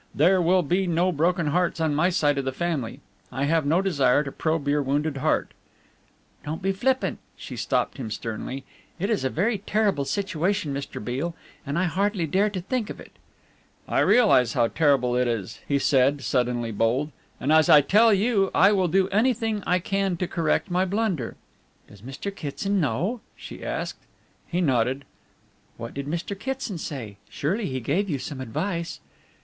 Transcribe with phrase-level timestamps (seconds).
[0.15, 3.01] There will be no broken hearts on my side of the family.
[3.31, 5.51] I have no desire to probe your wounded heart"
[6.43, 8.63] "Don't be flippant," she stopped him sternly;
[8.97, 11.05] "it is a very terrible situation, Mr.
[11.05, 11.35] Beale,
[11.67, 13.11] and I hardly dare to think of it."
[13.87, 18.49] "I realize how terrible it is," he said, suddenly bold, "and as I tell you,
[18.55, 21.35] I will do everything I can to correct my blunder."
[21.87, 22.35] "Does Mr.
[22.35, 23.99] Kitson know?" she asked.
[24.47, 25.05] He nodded.
[25.77, 26.33] "What did Mr.
[26.35, 27.17] Kitson say?
[27.29, 28.99] Surely he gave you some advice."